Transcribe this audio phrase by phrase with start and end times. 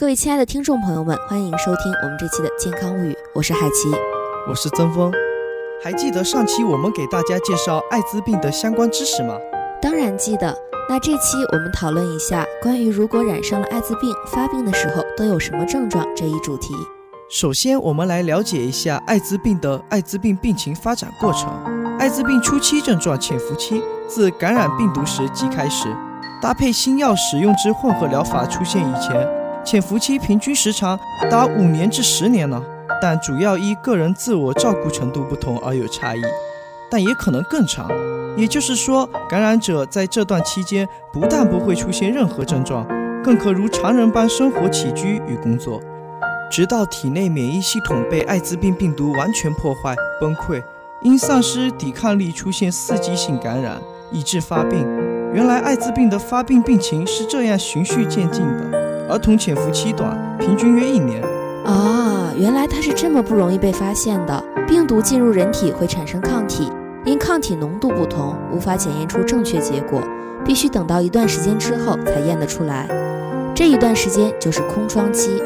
[0.00, 3.90] 各位亲爱的听众朋友们，欢迎收听我们这期的健康物语，我是海奇，
[4.48, 5.12] 我是曾峰。
[5.84, 9.34] 还记得上期我们给大家介绍艾滋病的相关知识吗？
[9.78, 10.56] 当然记得。
[10.88, 16.72] 那这期我们讨论一下关于如果染上了艾滋病，发病的时候都有什么症状这一主题。
[17.28, 21.52] 首先，我们来了解一下艾滋病的艾滋病病情发展过程。
[21.98, 25.94] 艾滋病初期症状潜伏期自感染病毒时即开始，
[26.40, 29.28] 搭配新药使用之混合疗法出现以前，
[29.70, 30.98] 潜伏期平均时长
[31.30, 32.60] 达五年至十年呢。
[33.00, 36.20] 但主要依个人自我照顾程度不同而有差异，
[36.90, 37.88] 但也可能更长。
[38.36, 42.84] 也就是说，感染者在这段期间不但不会出现任何症状，
[43.22, 45.80] 更可如常人般生活起居与工作。
[46.50, 50.60] 直到体内免疫系统被艾滋病病毒完全破坏崩溃，
[51.02, 53.80] 因丧失抵抗力出现刺激性感染，
[54.10, 54.84] 以致发病。
[55.32, 58.79] 原来艾滋病的发病病情是这样循序渐进的。
[59.10, 61.20] 儿童潜伏期短，平均约一年。
[61.64, 64.42] 啊，原来它是这么不容易被发现的。
[64.68, 66.70] 病毒进入人体会产生抗体，
[67.04, 70.00] 因抗体浓度不同，无法检验出正确结果，
[70.44, 72.86] 必须等到一段时间之后才验得出来。
[73.52, 75.42] 这一段时间就是空窗期。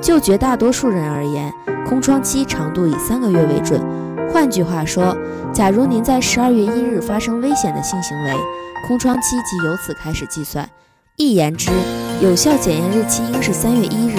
[0.00, 1.52] 就绝大多数人而言，
[1.86, 3.80] 空窗期长度以三个月为准。
[4.32, 5.14] 换句话说，
[5.52, 8.32] 假如您在十二月一日发生危险的性行为，
[8.86, 10.66] 空窗期即由此开始计算。
[11.16, 11.70] 一言之，
[12.20, 14.18] 有效检验日期应是三月一日。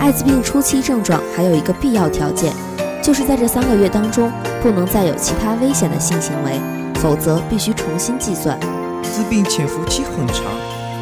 [0.00, 2.52] 艾滋病初期症状还有一个必要条件，
[3.00, 6.60] 就是在这三个月当中不能再有其他危险的性行为，
[6.96, 8.58] 否则必须重新计算。
[8.58, 10.44] 艾滋病潜伏期很长，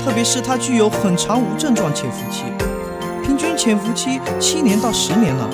[0.04, 2.44] 特别是它具有很长无症状潜伏期。
[3.24, 5.48] 平均潜伏期七年到十年了，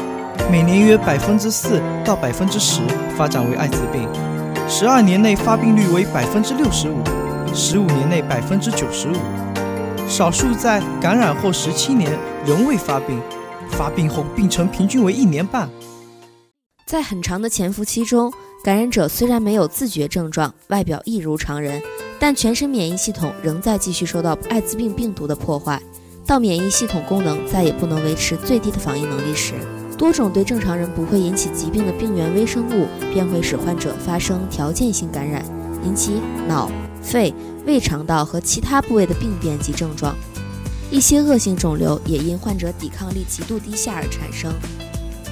[0.51, 2.81] 每年约百分之四到百分之十
[3.17, 4.09] 发展为艾滋病，
[4.69, 6.97] 十二年内发病率为百分之六十五，
[7.55, 9.15] 十五年内百分之九十五，
[10.11, 13.23] 少数在感染后十七年仍未发病，
[13.71, 15.71] 发病后病程平均为一年半。
[16.85, 18.31] 在很长的潜伏期中，
[18.65, 21.81] 感染者虽然没有自觉症状，外表一如常人，
[22.19, 25.81] 但全身免疫系统仍在继续受到艾滋病病毒的破坏。
[26.27, 29.55] 到免疫系统功能再也不能维持最低的防御能力时，
[29.97, 35.45] 多种对正常人不会引起疾病的病原微生物便会使患者发生条件性感染，
[35.85, 36.69] 引起脑、
[37.03, 37.35] 肺、
[37.67, 40.15] 胃肠道和其他部位的病变及症状。
[40.91, 44.53] 一些恶性肿瘤也因患者抵抗力极度低下而产生。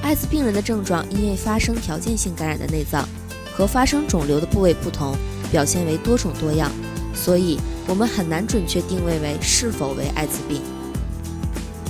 [0.02, 3.06] 艾滋病人的症状因为发生条件性感染的内脏
[3.52, 5.16] 和发生肿瘤的部位不同，
[5.50, 6.70] 表现为多种多样，
[7.12, 7.58] 所以
[7.88, 10.62] 我们很难准确定位为是否为艾滋病。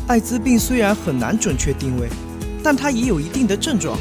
[0.07, 2.09] 艾滋病虽然很难准确定位，
[2.63, 3.99] 但它也有一定的症状。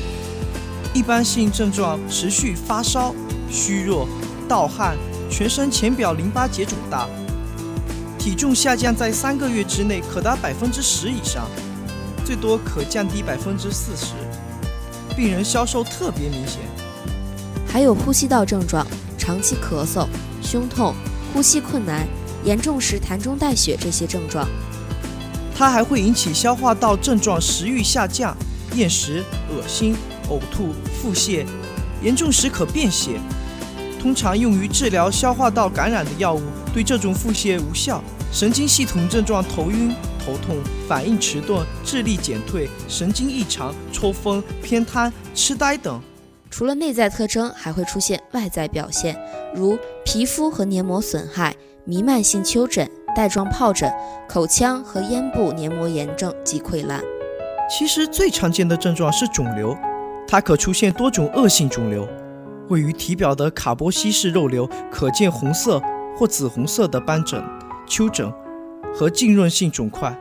[0.93, 3.13] 一般性症状持续发烧、
[3.51, 4.07] 虚弱、
[4.47, 4.97] 盗汗、
[5.29, 7.07] 全身浅表淋巴结肿大，
[8.17, 11.47] 体重下降在三个月之内可达百分之十以上，
[12.25, 14.13] 最多可降低百分之四十。
[15.15, 16.61] 病人消瘦特别明显，
[17.67, 18.85] 还有呼吸道症状，
[19.17, 20.07] 长期咳嗽、
[20.41, 20.93] 胸痛、
[21.33, 22.07] 呼吸困难，
[22.43, 24.47] 严重时痰中带血这些症状。
[25.57, 28.37] 它还会引起消化道症状，食欲下降、
[28.75, 29.95] 厌食、恶心、
[30.29, 31.45] 呕吐、腹泻，
[32.03, 33.19] 严重时可便血。
[33.99, 36.41] 通常用于治疗消化道感染的药物
[36.73, 38.01] 对这种腹泻无效。
[38.31, 39.93] 神经系统症状：头晕、
[40.23, 40.55] 头痛、
[40.87, 46.01] 反应迟钝、智力减退、神经异常、抽风、偏瘫、痴呆等。
[46.49, 49.17] 除了内在特征，还会出现外在表现，
[49.53, 51.55] 如皮肤和黏膜损害、
[51.85, 52.89] 弥漫性丘疹。
[53.15, 53.91] 带状疱疹、
[54.29, 57.01] 口腔和咽部黏膜炎症及溃烂。
[57.67, 59.75] 其实最常见的症状是肿瘤，
[60.27, 62.07] 它可出现多种恶性肿瘤。
[62.69, 65.81] 位于体表的卡波西氏肉瘤可见红色
[66.17, 67.43] 或紫红色的斑疹、
[67.87, 68.31] 丘疹
[68.93, 70.15] 和浸润性肿块。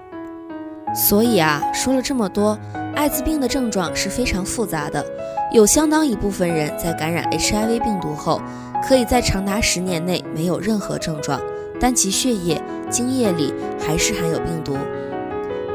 [0.94, 2.58] 所以啊，说了这么多，
[2.94, 5.04] 艾滋病的症状是非常复杂的。
[5.52, 8.40] 有相当一部分人在感染 HIV 病毒后，
[8.86, 11.40] 可以在长达十年内没有任何症状。
[11.78, 14.78] 但其血液、精液里还是含有病毒，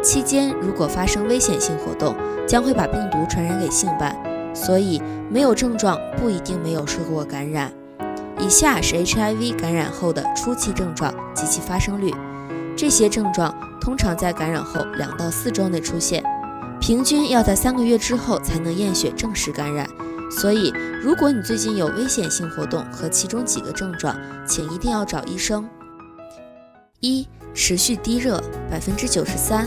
[0.01, 2.15] 期间如果发生危险性活动，
[2.47, 4.15] 将会把病毒传染给性伴。
[4.53, 7.71] 所以，没有症状不一定没有受过感染。
[8.39, 12.11] 以下是 HIV 感染后的初期症状及其发生率。
[12.75, 16.23] 这些症状通常在感染后两到四周内出现，
[16.79, 19.87] 平均要在三个月之后才能验血证实感染。
[20.31, 24.15] 所以，如果你最近有危险性活动和其中几个症状，
[24.47, 25.67] 请一定要找医生。
[27.01, 29.65] 一、持续低热百分之九十三；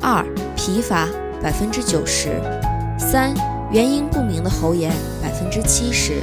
[0.00, 0.24] 二、
[0.56, 1.06] 疲乏
[1.42, 2.30] 百分之九十；
[2.98, 3.34] 三、
[3.72, 4.92] 原因不明的喉炎
[5.22, 6.22] 百分之七十；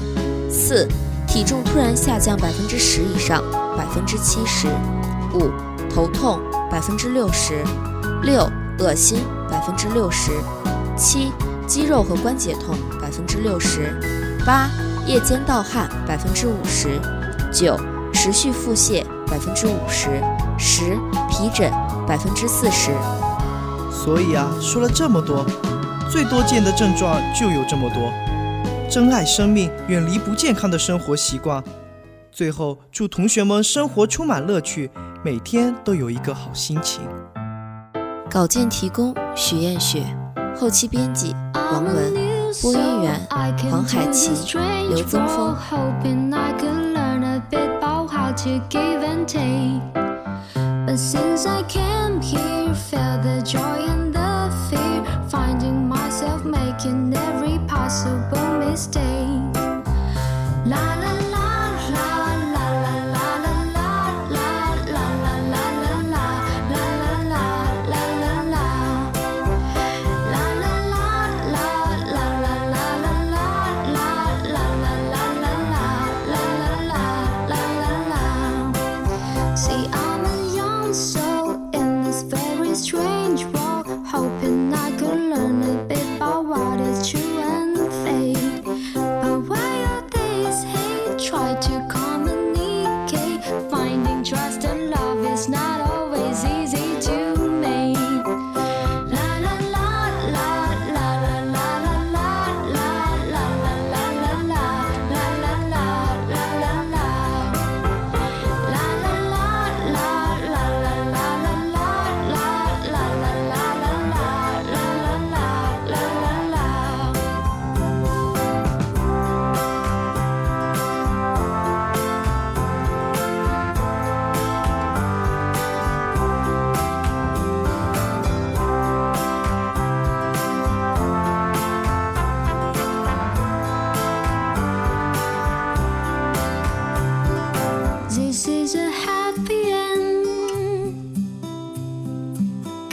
[0.52, 0.88] 四、
[1.28, 3.44] 体重突然下降百分之十以上
[3.76, 4.68] 百分之七十
[5.34, 5.50] 五；
[5.92, 7.56] 头痛百分之六十；
[8.22, 8.48] 六、
[8.78, 9.18] 恶心
[9.50, 10.32] 百分之六十；
[10.96, 11.32] 七、
[11.66, 13.82] 肌肉和关节痛百分之六十；
[14.46, 14.70] 八、
[15.08, 17.02] 夜间盗汗百分之五十；
[17.52, 17.76] 九、
[18.14, 20.12] 持续腹泻百分之五十；
[20.60, 20.96] 十、
[21.28, 21.72] 皮疹
[22.08, 22.92] 百分之四十。
[23.92, 25.44] 所以啊，说了这么多，
[26.12, 28.12] 最多见的症状就有这么多。
[28.90, 31.64] 珍爱生命，远离不健康的生活习惯。
[32.32, 34.90] 最后，祝同学们生活充满乐趣，
[35.24, 37.02] 每天都有一个好心情。
[38.30, 40.04] 稿件提供：许艳雪，
[40.56, 42.14] 后期编辑：王文，
[42.62, 43.28] 播音员：
[43.70, 44.32] 黄海琪、
[44.90, 45.56] 刘增峰。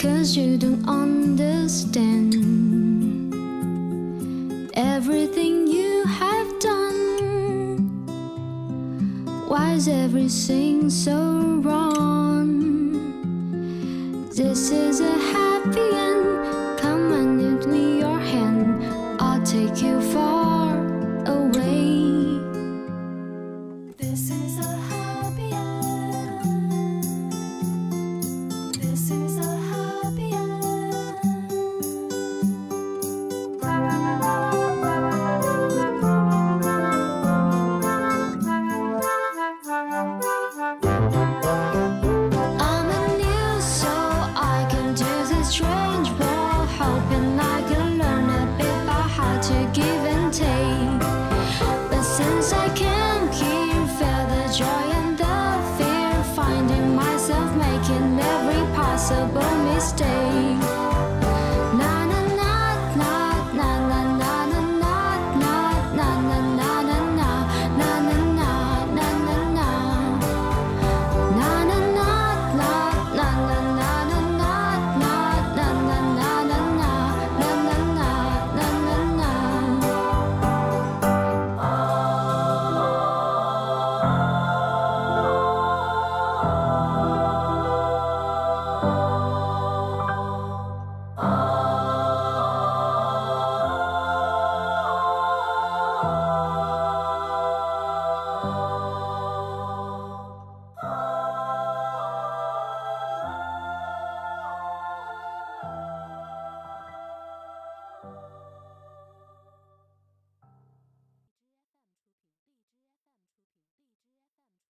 [0.07, 2.35] Cause you don't understand
[4.75, 7.79] everything you have done.
[9.49, 12.93] Why is everything so wrong?
[14.35, 15.16] This is a
[47.09, 50.06] hoping I can learn a bit about how to give